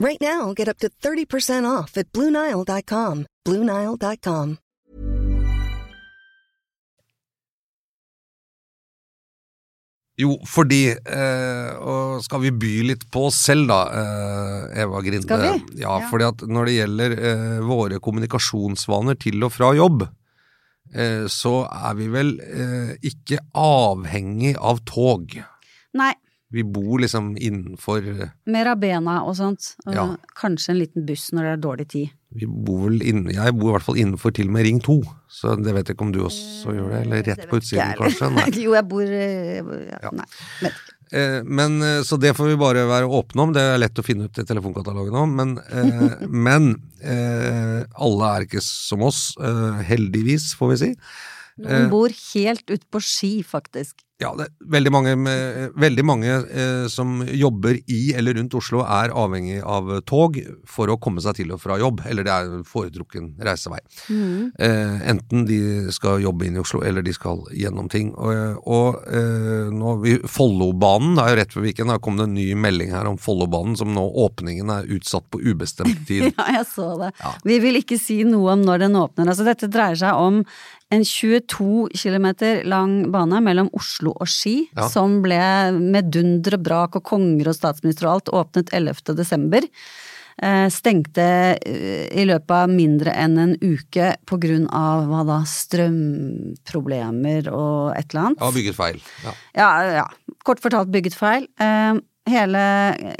[0.00, 3.26] Right now, get up to 30% off at BlueNile.com.
[3.44, 4.58] BlueNile.com.
[10.14, 15.26] Jo, fordi eh, Og skal vi by litt på oss selv, da, eh, Eva Grinde?
[15.26, 15.80] Skal vi?
[15.82, 16.08] Ja, Ja.
[16.10, 20.04] fordi at når det gjelder eh, våre kommunikasjonsvaner til og fra jobb,
[20.94, 25.34] eh, så er vi vel eh, ikke avhengig av tog.
[25.98, 26.12] Nei,
[26.54, 28.06] Vi bor liksom innenfor
[28.46, 29.72] mer av bena og sånt.
[29.88, 30.06] Og Ja.
[30.38, 32.10] Kanskje en liten buss når det er dårlig tid.
[32.34, 35.02] Vi bor vel inne, Jeg bor i hvert fall innenfor til og med Ring 2,
[35.30, 37.00] så det vet jeg ikke om du også gjør det?
[37.06, 38.30] Eller rett på utsiden, kanskje?
[38.34, 38.50] Nei.
[38.64, 40.10] jo, jeg bor eh, ja, Ja.
[40.10, 40.26] Nei.
[40.62, 40.72] Men,
[41.14, 44.04] Eh, men, eh, så det får vi bare være åpne om, det er lett å
[44.06, 45.36] finne ut i telefonkatalogen om.
[45.36, 50.90] Men, eh, men eh, alle er ikke som oss, eh, heldigvis, får vi si.
[51.62, 54.02] noen bor helt ute på ski, faktisk.
[54.22, 55.12] Ja, det, veldig mange,
[55.74, 60.36] veldig mange eh, som jobber i eller rundt Oslo er avhengig av tog
[60.70, 63.80] for å komme seg til og fra jobb, eller det er foretrukken reisevei.
[64.54, 65.58] Eh, enten de
[65.92, 68.12] skal jobbe inn i Oslo, eller de skal gjennom ting.
[68.14, 72.36] Og, og eh, nå, vi- Follobanen, er jo rett ved Viken, da kom det en
[72.38, 76.30] ny melding her om Follobanen, som nå åpningen er utsatt på ubestemt tid.
[76.38, 77.10] Ja, jeg så det.
[77.50, 79.26] Vi vil ikke si noe om når den åpner.
[79.34, 80.44] Altså, dette dreier seg om
[80.92, 82.26] en 22 km
[82.68, 84.88] lang bane mellom Oslo og Ski, Ja.
[84.88, 85.40] som ble
[85.80, 89.14] med dunder og brak og konger og statsminister og alt åpnet 11.
[89.16, 89.62] desember.
[90.42, 91.22] Eh, stengte
[91.62, 97.92] eh, i løpet av mindre enn en uke på grunn av hva da, strømproblemer og
[97.96, 98.40] et eller annet.
[98.42, 98.98] Ja, bygget feil.
[99.24, 99.34] Ja.
[99.54, 99.70] Ja,
[100.00, 100.06] ja.
[100.44, 101.46] Kort fortalt bygget feil.
[101.60, 101.94] Eh,
[102.30, 102.64] hele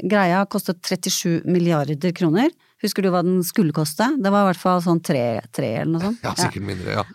[0.03, 2.49] greia kostet 37 milliarder kroner.
[2.85, 4.07] Husker du hva den skulle koste?
[4.21, 6.25] Det var i hvert fall sånn tre, tre eller noe sånt.
[6.25, 7.05] ja, sikkert mindre, ja.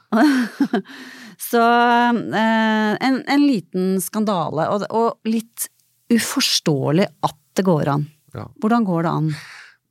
[1.50, 5.70] Så eh, en, en liten skandale, og, og litt
[6.11, 8.04] uforståelig at det går an.
[8.35, 8.44] Ja.
[8.62, 9.30] Hvordan går det an?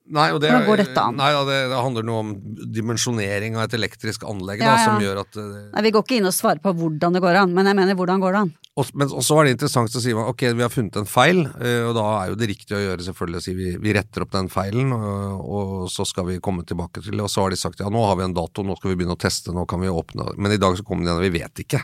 [0.10, 1.17] Nei, og det, Hvordan går dette an?
[1.19, 2.32] Nei, ja, det, det handler noe om
[2.74, 6.17] dimensjonering av et elektrisk anlegg Ja, da, som gjør at eh, Nei, Vi går ikke
[6.17, 8.52] inn og svarer på hvordan det går an, men jeg mener hvordan går det an?
[8.80, 11.82] Og, men så var det interessant å si ok, vi har funnet en feil, eh,
[11.86, 14.32] og da er jo det riktige å gjøre selvfølgelig å si vi, vi retter opp
[14.34, 17.26] den feilen, og, og så skal vi komme tilbake til det.
[17.26, 19.17] Og så har de sagt ja, nå har vi en dato, nå skal vi begynne
[19.17, 20.32] å teste, nå kan vi åpne.
[20.39, 21.84] Men i dag så kom de igjen, og vi vet ikke.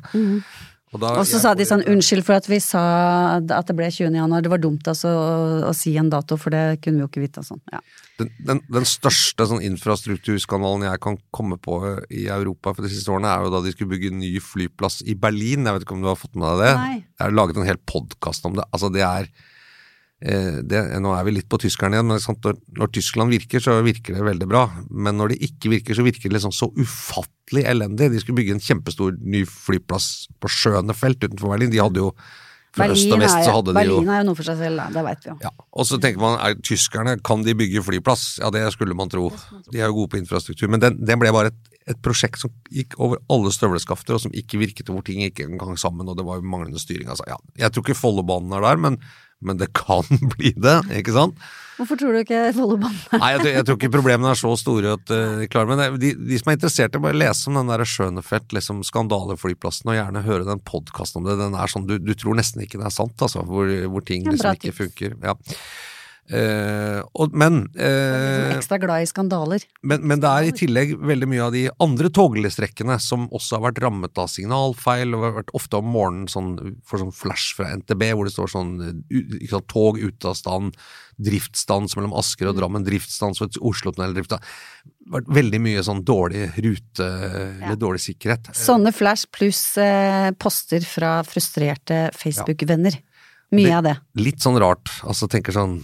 [0.96, 2.82] Og, da- Og så jeg sa de sånn unnskyld for at vi sa
[3.44, 4.16] at det ble 20.
[4.16, 5.30] januar, det var dumt altså å,
[5.68, 7.62] å si en dato, for det kunne vi jo ikke vite og sånn.
[7.74, 7.82] Ja.
[8.22, 11.80] Den, den, den største sånn infrastrukturskandalen jeg kan komme på
[12.16, 15.02] i Europa for de siste årene, er jo da de skulle bygge en ny flyplass
[15.04, 15.68] i Berlin.
[15.68, 16.72] Jeg vet ikke om du har fått med deg det?
[16.80, 16.96] Nei.
[17.04, 18.64] Jeg har laget en hel podkast om det.
[18.72, 19.28] Altså, det er
[20.22, 23.76] det, Nå er vi litt på tyskerne igjen, men sant, når, når Tyskland virker, så
[23.86, 24.64] virker det veldig bra.
[24.90, 28.10] Men når det ikke virker, så virker det liksom så ufattelig elendig.
[28.14, 31.74] De skulle bygge en kjempestor ny flyplass på Schönefeld utenfor Berlin.
[31.74, 32.14] De hadde jo
[32.76, 34.48] fra øst og Berlin, vest er, så hadde de jo Berlin er jo noe for
[34.50, 34.88] seg selv, da.
[34.92, 35.36] det veit vi jo.
[35.46, 38.26] ja, Og så tenker man, er tyskerne, kan de bygge flyplass?
[38.44, 39.30] Ja, det skulle man tro.
[39.70, 40.72] De er jo gode på infrastruktur.
[40.72, 44.36] Men den, det ble bare et, et prosjekt som gikk over alle støvleskafter, og som
[44.36, 47.08] ikke virket, hvor ting ikke engang sammen, og det var jo manglende styring.
[47.12, 49.00] Altså, ja, jeg tror ikke Follobanen er der, men,
[49.46, 50.04] men det kan
[50.36, 51.38] bli det, ikke sant?
[51.76, 54.94] Hvorfor tror du ikke Follobanen Nei, jeg tror, jeg tror ikke problemene er så store
[54.96, 57.84] at uh, klarer Men det- de, de som er interessert, bare lese om den der
[57.84, 61.36] Schönefeld, liksom skandaleflyplassen, og gjerne høre den podkasten om det.
[61.42, 64.24] Den er sånn, du, du tror nesten ikke det er sant, altså, hvor, hvor ting
[64.24, 65.18] liksom ikke funker.
[65.26, 65.36] Ja.
[66.26, 69.62] Eh, og, men, eh, Ekstra glad i skandaler.
[69.86, 73.66] men, men det er i tillegg veldig mye av de andre toglestrekkene som også har
[73.68, 77.68] vært rammet av signalfeil, og har vært ofte om morgenen sånn, for sånn flash fra
[77.78, 78.72] NTB, hvor det står sånn
[79.12, 80.80] ikke sant, tog ute av stand,
[81.22, 84.34] driftsstans mellom Asker og Drammen, driftsstans for Oslo-tunnel, drift.
[84.34, 87.06] Det har vært veldig mye sånn dårlig rute,
[87.62, 88.50] eller dårlig sikkerhet.
[88.58, 92.98] Sånne flash pluss eh, poster fra frustrerte Facebook-venner.
[93.54, 93.96] Mye Det- av det.
[94.18, 95.78] Litt sånn rart, altså tenker sånn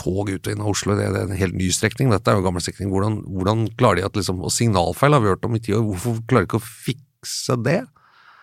[0.00, 2.10] tog ut og inn av Oslo, det, det er en helt ny strekning.
[2.14, 2.90] Dette er jo gammel strekning.
[2.92, 5.84] Hvordan, hvordan klarer de at liksom Og signalfeil har vi hørt om i ti år.
[5.86, 7.80] Hvorfor klarer de ikke å fikse det?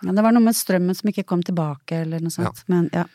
[0.05, 2.61] Ja, det var noe med strømmen som ikke kom tilbake, eller noe sånt.
[2.69, 3.07] Men ja.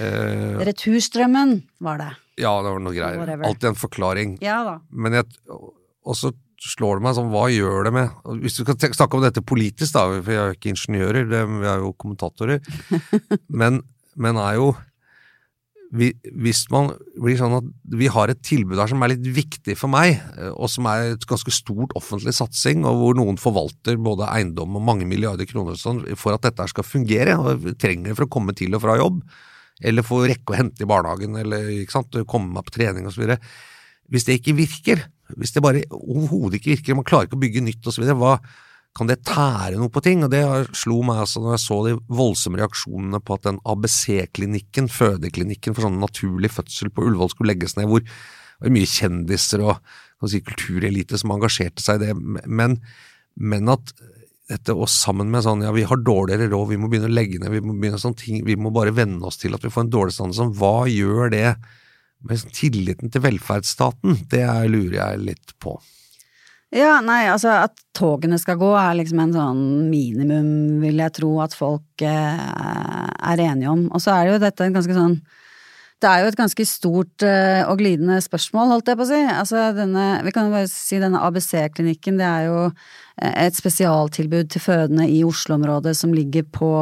[0.00, 2.12] Eh, Returstrømmen var det.
[2.40, 3.18] ja, det var noe greier.
[3.20, 3.44] Whatever.
[3.50, 4.38] Alltid en forklaring.
[4.44, 4.78] Ja da.
[4.88, 8.78] Men jeg, og så slår det meg sånn, hva gjør det med Hvis du kan
[8.78, 11.90] snakke om dette politisk, da, for jeg er jo ikke ingeniører, det, vi er jo
[11.98, 12.62] kommentatorer,
[13.60, 13.80] men,
[14.14, 14.91] men er jo vi,
[15.92, 19.92] Hvis man blir sånn at vi har et tilbud her som er litt viktig for
[19.92, 24.30] meg, eh, og som er et ganske stort offentlig satsing, og hvor noen forvalter både
[24.32, 28.28] eiendom og mange milliarder kroner sånn, for at dette skal fungere, og trenger det for
[28.28, 29.20] å komme til og fra jobb,
[29.84, 33.36] eller for å rekke å hente i barnehagen, eller sant, komme meg på trening osv.
[34.12, 37.66] Hvis det ikke virker, hvis det bare overhodet ikke virker, man klarer ikke å bygge
[37.68, 38.38] nytt osv., hva
[38.96, 40.24] kan det tære noe på ting?
[40.26, 40.42] Og det
[40.76, 45.86] slo meg altså når jeg så de voldsomme reaksjonene på at den ABC-klinikken, fødeklinikken for
[45.86, 50.42] sånn naturlig fødsel på Ullevål skulle legges ned, hvor det var mye kjendiser og si,
[50.44, 52.76] kulturelite som engasjerte seg i det, men,
[53.40, 53.94] men at
[54.52, 57.40] dette og sammen med sånn ja, vi har dårligere råd, vi må begynne å legge
[57.40, 59.86] ned, vi må begynne sånne ting, vi må bare venne oss til at vi får
[59.86, 61.48] en dårlig stand, sånn, hva gjør det
[62.28, 64.28] med tilliten til velferdsstaten?
[64.30, 65.80] Det er- lurer jeg litt på.
[66.72, 71.34] Ja, nei, altså at togene skal gå er liksom en sånn minimum, vil jeg tro
[71.44, 73.84] at folk eh, er enige om.
[73.92, 75.18] Og så er jo dette en ganske sånn
[76.02, 79.20] Det er jo et ganske stort eh, og glidende spørsmål, holdt jeg på å si.
[79.20, 84.50] Altså denne, vi kan jo bare si denne ABC-klinikken, det er jo eh, et spesialtilbud
[84.50, 86.72] til fødende i Oslo-området som ligger på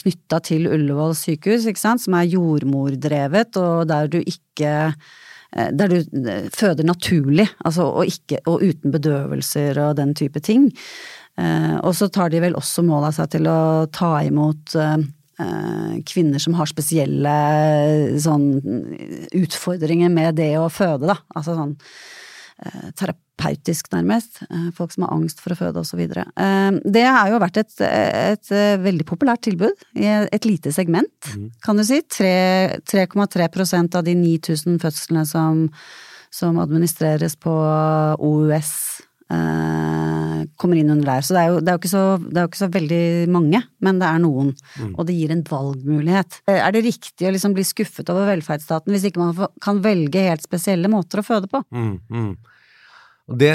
[0.00, 4.94] knytta til Ullevål sykehus, ikke sant, som er jordmordrevet, og der du ikke
[5.50, 10.70] der du eh, føder naturlig, altså, og, ikke, og uten bedøvelser og den type ting.
[11.40, 14.96] Eh, og så tar de vel også mål av seg til å ta imot eh,
[15.42, 17.34] eh, kvinner som har spesielle
[18.20, 18.48] sånn
[19.36, 21.18] utfordringer med det å føde, da.
[21.34, 21.76] Altså sånn
[22.66, 22.90] eh,
[23.40, 24.42] terapeutisk, nærmest.
[24.50, 26.00] Eh, folk som har angst for å føde, osv.
[26.00, 31.10] Eh, det har jo vært et, et, eh, veldig populært tilbud i et lite segment,
[31.62, 32.02] kan du si.
[32.02, 35.68] 3,3 prosent av de 9000 fødslene som,
[36.30, 37.52] som administreres på
[38.20, 39.00] OUS,
[40.58, 41.22] kommer inn under der.
[41.22, 44.00] Så det er, jo, det, er så, det er jo ikke så veldig mange, men
[44.00, 44.48] det er noen.
[44.90, 46.40] Og det gir en valgmulighet.
[46.50, 50.42] Er det riktig å liksom bli skuffet over velferdsstaten hvis ikke man kan velge helt
[50.42, 51.62] spesielle måter å føde på?
[51.70, 52.32] Mm, mm.
[53.30, 53.54] Og det,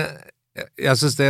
[0.80, 1.30] jeg- synes det,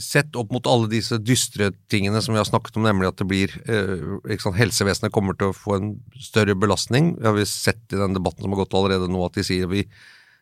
[0.00, 3.26] sett opp mot alle disse dystre tingene som vi har snakket om, nemlig at det
[3.28, 7.16] blir, eh, sant, helsevesenet kommer til å få en større belastning.
[7.20, 9.84] Vi har sett i den debatten som har gått allerede nå, at de sier vi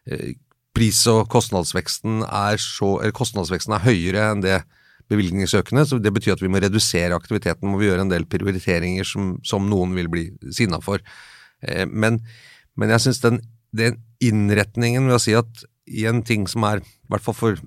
[0.07, 0.35] eh,
[0.75, 4.63] pris- og kostnadsveksten er så, kostnadsveksten er høyere enn det
[5.11, 9.05] bevilgningsøkende, så det betyr at vi må redusere aktiviteten, må vi gjøre en del prioriteringer
[9.05, 10.99] som, som noen vil bli sinna for.
[11.63, 12.21] Eh, Men,
[12.77, 13.41] men jeg syns den,
[13.75, 17.61] den innretningen ved å si at i en ting som er, i hvert fall for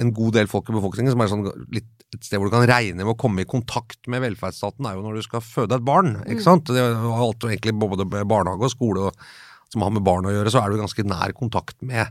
[0.00, 2.66] en god del folk i befolkningen, som er sånn litt et sted hvor du kan
[2.66, 5.86] regne med å komme i kontakt med velferdsstaten, er jo når du skal føde et
[5.86, 6.16] barn.
[6.26, 6.66] ikke sant?
[6.66, 9.24] Det er alt egentlig både barnehage og skole og,
[9.70, 12.10] som har med barn å gjøre, så er du ganske nær kontakt med,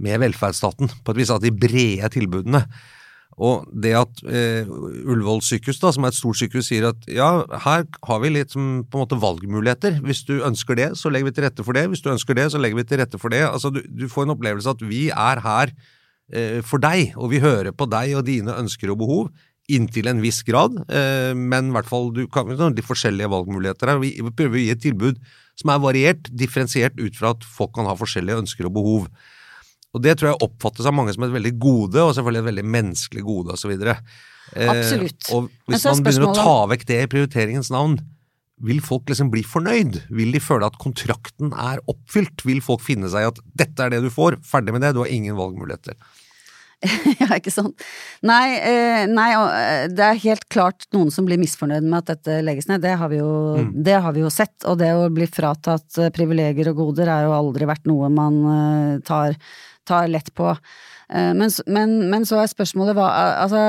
[0.00, 0.88] med velferdsstaten.
[1.04, 2.62] På et vis at de brede tilbudene.
[3.36, 4.68] Og det at eh,
[5.04, 7.28] Ullevål sykehus, da, som er et stort sykehus, sier at ja,
[7.66, 9.98] her har vi litt som, på en måte valgmuligheter.
[10.06, 11.84] Hvis du ønsker det, så legger vi til rette for det.
[11.92, 13.42] Hvis du ønsker det, så legger vi til rette for det.
[13.44, 15.74] Altså, du, du får en opplevelse at vi er her
[16.32, 19.28] eh, for deg, og vi hører på deg og dine ønsker og behov.
[19.68, 24.00] Inntil en viss grad, eh, men i hvert fall du kan de forskjellige valgmuligheter her.
[24.00, 25.20] Vi prøver å gi et tilbud
[25.60, 29.08] som er variert, differensiert ut fra at folk kan ha forskjellige ønsker og behov.
[29.96, 32.66] Og det tror jeg oppfattes av mange som et veldig gode, og selvfølgelig et veldig
[32.74, 33.72] menneskelig gode osv.
[33.76, 35.30] Eh, Absolutt.
[35.34, 37.96] og hvis man begynner å ta vekk det i prioriteringens navn,
[38.66, 39.98] vil folk liksom bli fornøyd?
[40.16, 42.44] Vil de føle at kontrakten er oppfylt?
[42.48, 45.02] Vil folk finne seg i at dette er det du får, ferdig med det, du
[45.02, 45.98] har ingen valgmuligheter?
[47.20, 47.84] ja, ikke sant.
[48.26, 52.40] Nei, eh, nei, eh, det er helt klart noen som blir misfornøyd med at dette
[52.44, 52.84] legges ned.
[52.84, 53.30] Det har vi jo,
[53.72, 54.56] det har vi jo sett.
[54.68, 58.38] Og det å bli fratatt eh, privilegier og goder er jo aldri vært noe man
[58.52, 59.38] eh, tar,
[59.88, 60.52] tar lett på.
[61.08, 63.08] Eh, Men, men, men så er spørsmålet hva
[63.46, 63.60] Altså,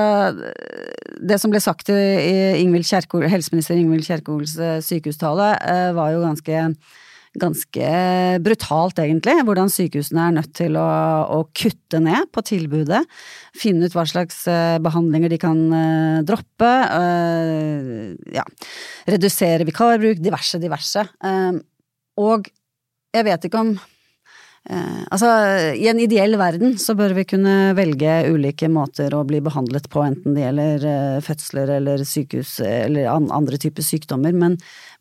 [1.22, 6.72] det som ble sagt i Kjerkol, helseminister Ingvild Kjerkols eh, sykehustale, eh, var jo ganske
[7.38, 7.90] ganske
[8.42, 10.86] brutalt, egentlig, hvordan sykehusene er nødt til å,
[11.36, 13.04] å kutte ned på tilbudet.
[13.54, 15.60] Finne ut hva slags eh, behandlinger de kan
[16.26, 16.72] droppe.
[18.34, 18.46] ja.
[19.06, 21.06] Redusere vikarbruk, diverse, diverse.
[22.18, 22.50] Og
[23.14, 23.76] jeg vet ikke om
[24.68, 25.28] altså,
[25.80, 30.02] I en ideell verden så bør vi kunne velge ulike måter å bli behandlet på,
[30.04, 34.58] enten det gjelder eh, fødsler eller sykehus eller andre typer sykdommer, men,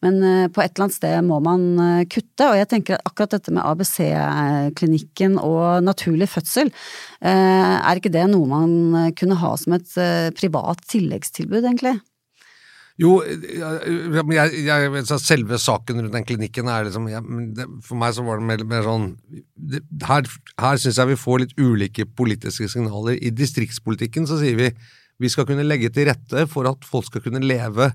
[0.07, 2.51] men eh, på et eller annet sted må man eh, kutte.
[2.51, 6.71] Og jeg tenker at akkurat dette med ABC-klinikken og naturlig fødsel,
[7.21, 11.99] eh, er ikke det noe man eh, kunne ha som et eh, privat tilleggstilbud, egentlig?
[12.97, 17.21] Jo, jeg, jeg, jeg, selve saken rundt den klinikken er liksom jeg,
[17.59, 19.11] det, For meg så var det mer, mer sånn
[19.53, 20.25] det, Her,
[20.63, 23.19] her syns jeg vi får litt ulike politiske signaler.
[23.21, 24.71] I distriktspolitikken så sier vi
[25.17, 27.89] vi skal kunne legge til rette for at folk skal kunne leve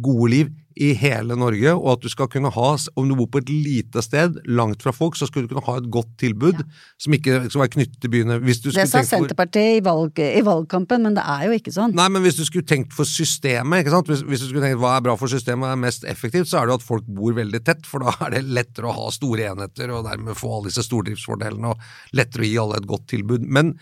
[0.00, 3.42] gode liv i hele Norge, og at du skal kunne ha, om du bor på
[3.42, 6.62] et lite sted langt fra folk, så skal du kunne ha et godt tilbud
[7.02, 8.38] som ikke skal være knyttet til byene.
[8.40, 11.92] Det sa Senterpartiet i, valg, i valgkampen, men det er jo ikke sånn.
[11.98, 14.08] Nei, men hvis du skulle tenkt for systemet, ikke sant?
[14.08, 16.62] Hvis, hvis du skulle tenkt hva er bra for systemet og er mest effektivt, så
[16.62, 19.12] er det jo at folk bor veldig tett, for da er det lettere å ha
[19.12, 23.10] store enheter og dermed få alle disse stordriftsfordelene og lettere å gi alle et godt
[23.12, 23.44] tilbud.
[23.44, 23.76] Men,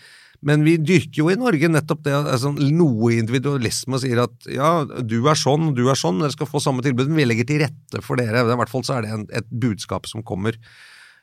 [0.46, 5.18] men vi dyrker jo i Norge nettopp det, altså, noe individualisme sier at ja, du
[5.29, 8.00] er sånn, du er sånn, dere skal få samme tilbud, men vi legger til rette
[8.05, 8.46] for dere.
[8.46, 10.57] I hvert fall så er det en, et budskap som kommer.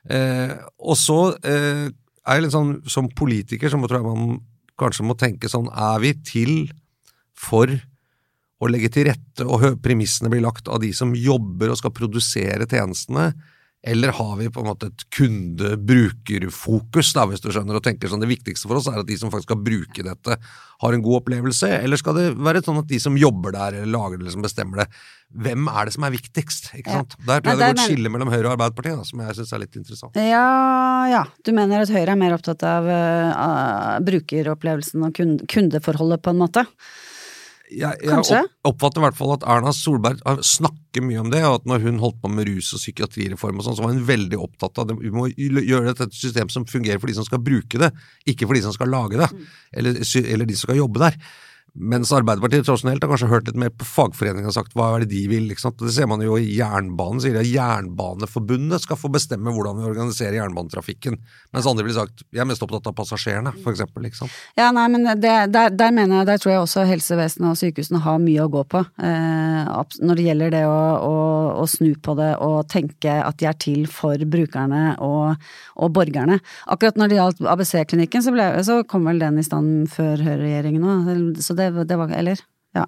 [0.06, 4.40] Eh, og så eh, er jeg litt sånn, som politiker så tror jeg man
[4.78, 6.54] kanskje må tenke sånn, er vi til
[7.38, 7.72] for
[8.58, 12.66] å legge til rette, og premissene blir lagt av de som jobber og skal produsere
[12.70, 13.32] tjenestene,
[13.88, 18.22] eller har vi på en måte et kunde-brukerfokus, da, hvis du skjønner, og tenker sånn
[18.22, 20.36] det viktigste for oss er at de som faktisk skal bruke dette,
[20.78, 23.90] har en god opplevelse, eller skal det være sånn at de som jobber der, eller
[23.90, 24.88] lager det, eller som bestemmer det,
[25.48, 26.70] hvem er det som er viktigst?
[26.78, 27.02] ikke Ja.
[27.26, 29.52] Der tror jeg det går et skille mellom Høyre og Arbeiderpartiet, da, som jeg syns
[29.52, 30.16] er litt interessant.
[30.22, 30.46] Ja,
[31.10, 31.24] ja.
[31.44, 36.42] Du mener at Høyre er mer opptatt av, uh, brukeropplevelsen og kun- kundeforholdet, på en
[36.44, 36.64] måte?
[37.70, 41.66] Jeg, jeg oppfatter i hvert fall at Erna Solberg snakker mye om det, og at
[41.68, 44.80] når hun holdt på med rus- og psykiatrireform og sånn, så var hun veldig opptatt
[44.82, 44.98] av det.
[45.02, 47.92] Vi må gjøre dette et system som fungerer for de som skal bruke det,
[48.30, 49.28] ikke for de som skal lage det,
[49.76, 51.20] eller, eller de som skal jobbe der.
[51.74, 55.12] Mens Arbeiderpartiet tradisjonelt har kanskje hørt litt mer på fagforeningen og sagt hva er det
[55.12, 55.50] de vil.
[55.52, 55.78] ikke sant?
[55.78, 59.86] Det ser man jo i jernbanen, sier de at Jernbaneforbundet skal få bestemme hvordan vi
[59.86, 61.18] organiserer jernbanetrafikken.
[61.54, 64.34] Mens andre ville sagt vi er mest opptatt av passasjerene, ikke sant?
[64.58, 68.02] Ja, nei, men det, der, der mener jeg, der tror jeg også helsevesenet og sykehusene
[68.04, 68.82] har mye å gå på.
[69.04, 69.70] Eh,
[70.02, 71.14] når det gjelder det å, å,
[71.62, 76.40] å snu på det og tenke at de er til for brukerne og, og borgerne.
[76.70, 78.34] Akkurat når det gjaldt ABC-klinikken, så,
[78.66, 81.42] så kom vel den i stand før Høyre-regjeringen òg.
[81.44, 82.40] Så det, det var Eller?
[82.76, 82.84] Ja.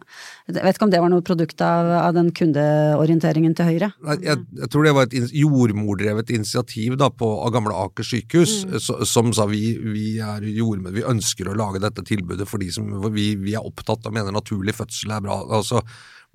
[0.51, 3.89] Jeg vet ikke om det var noe produkt av, av den kundeorienteringen til Høyre.
[4.21, 8.79] Jeg, jeg tror det var et jordmordrevet initiativ da, på, av gamle Aker sykehus, mm.
[9.09, 12.93] som sa vi, vi er jordmødre, vi ønsker å lage dette tilbudet for de som
[13.09, 15.41] vi, vi er opptatt av, mener naturlig fødsel er bra.
[15.49, 15.83] Og så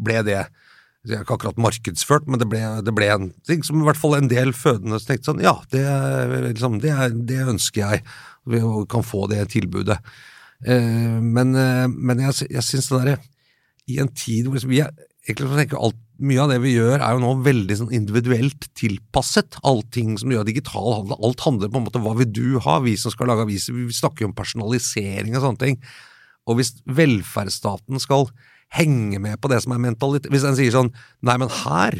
[0.02, 0.42] ble det
[1.06, 4.00] det er ikke akkurat markedsført, men det ble, det ble en ting som i hvert
[4.00, 5.84] fall en del fødende tenkte sånn, ja, det,
[6.48, 8.02] liksom, det, er, det ønsker jeg,
[8.50, 10.00] vi kan få det tilbudet.
[10.66, 13.20] Eh, men, eh, men jeg, jeg syns det derre
[13.92, 14.96] i en tid hvor liksom vi er,
[15.78, 19.58] alt, Mye av det vi gjør er jo nå veldig sånn individuelt tilpasset.
[19.68, 22.78] Allting som gjør digital handel, alt handler på en måte om hva vil du ha,
[22.86, 23.76] vi som skal lage aviser.
[23.76, 25.76] Vi snakker jo om personalisering og sånne ting.
[26.48, 28.30] Og hvis velferdsstaten skal
[28.80, 30.90] henge med på det som er mentalitet Hvis den sier sånn
[31.26, 32.00] Nei, men her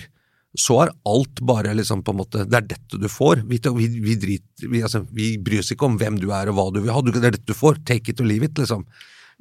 [0.58, 3.44] så er alt bare liksom på en måte Det er dette du får.
[3.50, 6.56] Vi, vi, vi, driter, vi, altså, vi bryr oss ikke om hvem du er og
[6.58, 7.02] hva du vil ha.
[7.02, 7.82] Det er dette du får.
[7.86, 8.86] Take it or leave it, liksom.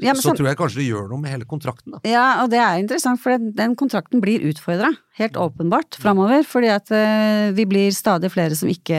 [0.02, 1.92] Ja, så så- tror jeg kanskje det gjør noe med hele kontrakten.
[1.92, 2.00] da.
[2.04, 6.42] Ja, og det er interessant, for den- kontrakten blir utfordra, helt åpenbart, framover.
[6.42, 8.98] Fordi at eh, vi blir stadig flere som ikke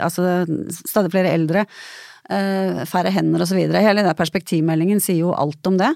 [0.00, 0.44] Altså
[0.86, 1.66] stadig flere eldre.
[2.28, 3.80] eh, færre hender videre.
[3.80, 5.92] Hele den perspektivmeldingen sier jo alt om det.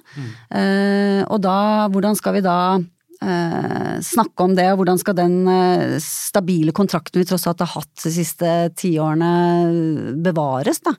[0.52, 2.78] Eh, og da, hvordan skal vi da
[3.20, 8.04] snakke om det, og hvordan skal den eh, stabile kontrakten vi tross alt har hatt
[8.04, 10.94] de siste tiårene bevares, da.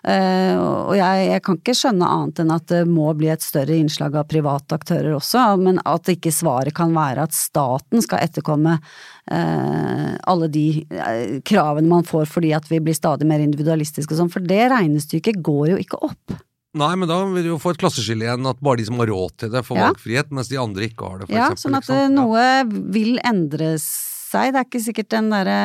[0.00, 3.76] Eh, og jeg, jeg kan ikke skjønne annet enn at det må bli et større
[3.76, 8.78] innslag av private aktører også, men at ikke svaret kan være at staten skal etterkomme
[8.78, 14.24] eh, alle de eh, kravene man får fordi at vi blir stadig mer individualistiske og
[14.24, 16.40] sånn, for det regnestykket går jo ikke opp.
[16.78, 19.08] Nei, men da vil du jo få et klasseskille igjen, at bare de som har
[19.10, 19.88] råd til det, får Ja.
[19.90, 21.64] valgfrihet, mens de andre ikke har det, for Ja, eksempel.
[21.64, 22.14] sånn at liksom.
[22.14, 22.62] noe ja.
[22.94, 24.52] vil endre seg.
[24.54, 25.56] Det er ikke sikkert den derre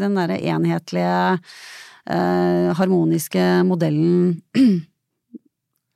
[0.00, 1.38] den derre enhetlige,
[2.10, 4.42] eh, harmoniske modellen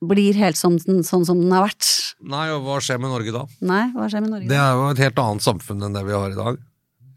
[0.01, 1.85] blir helt som den, sånn som den har vært.
[2.23, 3.43] Nei, og hva skjer med Norge da?
[3.61, 4.47] Nei, hva skjer med Norge?
[4.47, 6.57] Det er jo et helt annet samfunn enn det vi har i dag.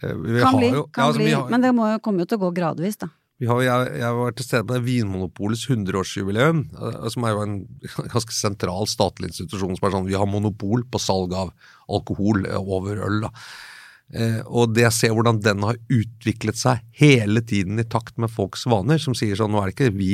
[0.03, 1.31] Eh, Vi kan har bli, jo, ja, kan altså, bli.
[1.33, 3.09] har, men det må jo, kommer jo til å gå gradvis, da.
[3.43, 7.57] Har, jeg, jeg var til stede på det Vinmonopolets 100-årsjubileum, eh, som er jo en
[8.15, 11.51] ganske sentral statlig institusjon som er sånn, vi har monopol på salg av
[11.91, 13.25] alkohol eh, over øl.
[13.27, 13.33] da.
[14.15, 18.31] Eh, og det jeg ser hvordan den har utviklet seg hele tiden i takt med
[18.31, 20.13] folks vaner, som sier sånn nå er det ikke vi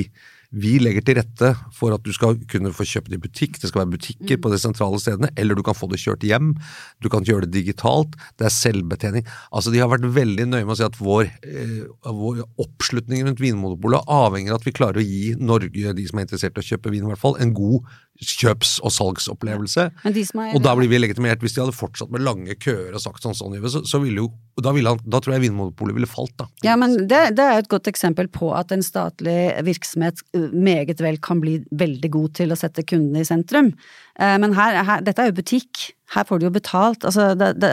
[0.51, 3.85] vi legger til rette for at du skal kunne få kjøpt i butikk, det skal
[3.85, 6.53] være butikker på de sentrale stedene, eller du kan få det kjørt hjem,
[6.99, 9.27] du kan gjøre det digitalt, det er selvbetjening.
[9.55, 13.43] Altså De har vært veldig nøye med å si at vår, eh, vår oppslutning rundt
[13.43, 16.69] Vinmonopolet avhenger av at vi klarer å gi Norge, de som er interessert i å
[16.73, 17.87] kjøpe vin i hvert fall, en god
[18.21, 19.87] kjøps- og salgsopplevelse.
[20.05, 21.41] Er- Og da blir vi legitimert.
[21.41, 24.31] Hvis de hadde fortsatt med lange køer og sagt sånn sånn, så, så ville jo
[24.61, 26.47] da, ville han, da tror jeg Vinmonopolet ville falt, da.
[26.63, 30.21] Ja, men det, det er et godt eksempel på at en statlig virksomhet
[30.53, 33.73] meget vel kan bli veldig god til å sette kundene i sentrum.
[34.21, 35.95] Eh, Men her, her, dette er jo butikk.
[36.13, 37.07] Her får du jo betalt.
[37.09, 37.71] Altså, det, det,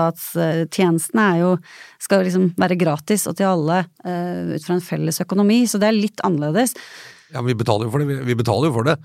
[0.00, 1.54] velferdsstatstjenestene er jo
[2.02, 5.90] skal liksom være gratis og til alle eh, ut fra en felles økonomi, så det
[5.90, 6.74] er litt annerledes.
[7.30, 8.08] Ja, men vi betaler jo for det.
[8.10, 8.96] Vi, vi betaler jo for det.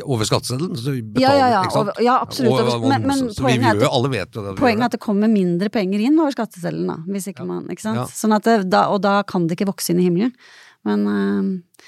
[0.00, 0.76] Over skatteseddelen.
[0.80, 2.52] Så betaler, Ja, ja, ja, over- ja, absolutt.
[2.52, 4.56] Og, og, Men- men så poenget er at det-.
[4.56, 7.82] Poenget er at det kommer mindre penger inn over skatteseddelen, da, hvis ikke man Ikke
[7.84, 7.96] sant?
[8.00, 8.06] Ja.
[8.06, 10.32] Sånn at det, da, og da kan det ikke vokse inn i himmelen.
[10.84, 11.84] Men uh,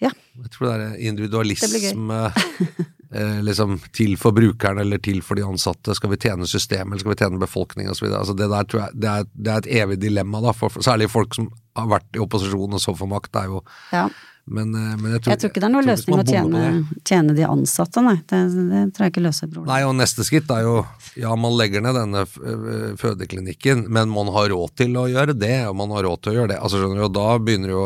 [0.00, 0.10] ja.
[0.42, 2.32] Jeg tror det er individualisme
[3.14, 5.94] eh, liksom til for brukeren eller til for de ansatte.
[5.94, 8.08] Skal vi tjene systemet eller skal vi tjene befolkningen osv.
[8.10, 11.10] Altså det der tror jeg det er, det er et evig dilemma, da, for, særlig
[11.12, 13.32] folk som har vært i opposisjon og så får makt.
[13.32, 14.08] Det er jo ja.
[14.44, 16.62] Men, eh, men jeg, tror, Jeg tror ikke det er noen løsning å tjene,
[17.06, 18.16] tjene de ansatte, nei.
[18.26, 19.70] Det, det tror jeg ikke løser problemet.
[19.70, 20.74] Nei, og neste skritt er jo
[21.20, 25.54] ja, man legger ned denne øh, fødeklinikken, men man har råd til å gjøre det,
[25.70, 26.58] og man har råd til å gjøre det.
[26.58, 27.84] Altså skjønner du, og da begynner jo,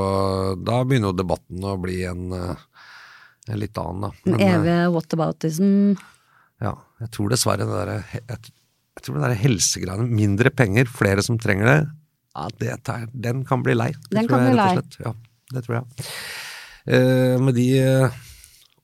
[0.65, 2.65] da begynner jo debatten å bli en, øh,
[3.53, 4.33] en litt annen, da.
[4.33, 5.71] Men, evige whataboutism.
[6.65, 6.73] ja,
[7.05, 8.25] jeg tror dessverre det derre jeg,
[8.97, 11.79] jeg tror det derre helsegreiene, mindre penger, flere som trenger det,
[12.37, 13.93] ja, det den kan bli lei.
[14.11, 14.73] Den kan jeg, bli lei.
[14.77, 14.97] slett.
[15.05, 15.13] Ja,
[15.55, 16.07] det tror jeg.
[16.87, 18.17] Eh, med de eh,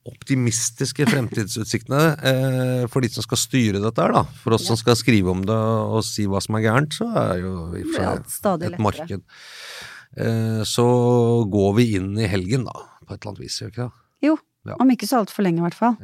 [0.08, 4.24] optimistiske fremtidsutsiktene eh, for de som skal styre dette her, da.
[4.42, 7.36] For oss som skal skrive om det og si hva som er gærent, så er
[7.44, 9.22] jo i og for seg et marked.
[10.18, 10.86] Eh, så
[11.52, 12.74] går vi inn i helgen, da,
[13.06, 14.02] på et eller annet vis, gjør vi ikke det?
[14.28, 14.38] Jo,
[14.68, 14.76] Ja.
[14.78, 15.96] om ikke så altfor lenge, i hvert fall.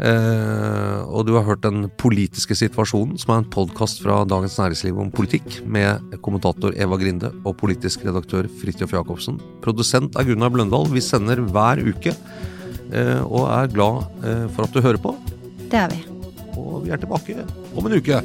[0.00, 5.00] Eh, og du har hørt Den politiske situasjonen, som er en podkast fra Dagens Næringsliv
[5.02, 9.40] om politikk, med kommentator Eva Grinde og politisk redaktør Fridtjof Jacobsen.
[9.60, 10.88] Produsent er Gunnar Bløndal.
[10.88, 12.16] Vi sender hver uke,
[12.92, 15.14] eh, og er glad eh, for at du hører på.
[15.68, 16.00] Det er vi.
[16.56, 17.44] Og vi er tilbake
[17.76, 18.24] om en uke.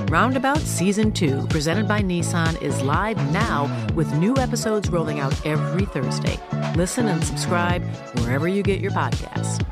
[0.11, 5.85] Roundabout Season 2, presented by Nissan, is live now with new episodes rolling out every
[5.85, 6.37] Thursday.
[6.75, 7.81] Listen and subscribe
[8.19, 9.65] wherever you get your podcasts.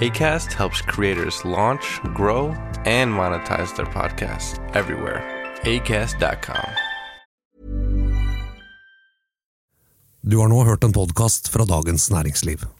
[0.00, 2.48] ACAST helps creators launch, grow,
[2.84, 5.22] and monetize their podcasts everywhere.
[5.62, 6.70] ACAST.com.
[10.20, 12.75] Du har nå hørt en podkast fra Dagens Næringsliv.